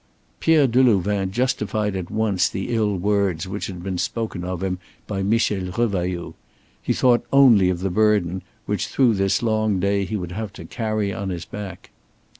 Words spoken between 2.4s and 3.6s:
the ill words